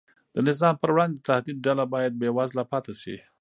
[0.35, 3.15] د نظام پر وړاندې د تهدید ډله باید بېوزله پاتې شي.